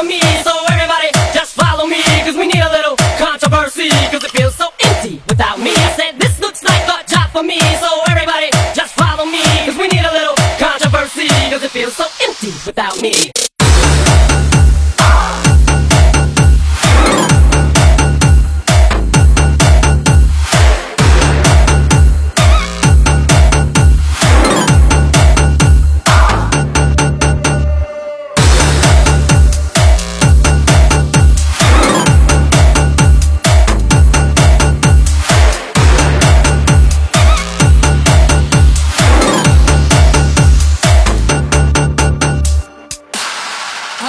for 0.00 0.06
me. 0.06 0.20
So 0.42 0.52
everybody, 0.70 1.08
just 1.32 1.54
follow 1.54 1.86
me, 1.86 2.02
cause 2.24 2.36
we 2.36 2.46
need 2.46 2.60
a 2.60 2.70
little 2.70 2.96
controversy, 3.18 3.90
cause 4.10 4.24
it 4.24 4.30
feels 4.30 4.54
so 4.54 4.68
empty 4.80 5.20
without 5.28 5.58
me. 5.58 5.72
I 5.74 5.92
said, 5.96 6.18
this 6.18 6.40
looks 6.40 6.62
like 6.64 6.82
a 6.88 7.04
job 7.06 7.30
for 7.30 7.42
me. 7.42 7.60
So 7.76 7.88
everybody, 8.08 8.50
just 8.74 8.94
follow 8.94 9.26
me, 9.26 9.42
cause 9.66 9.76
we 9.76 9.88
need 9.88 10.04
a 10.04 10.12
little 10.12 10.36
controversy, 10.58 11.28
cause 11.50 11.62
it 11.62 11.70
feels 11.70 11.94
so 11.94 12.06
empty 12.22 12.52
without 12.66 13.00
me. 13.02 13.49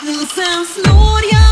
Sen 0.00 0.66
snor 0.66 1.20
jag 1.32 1.49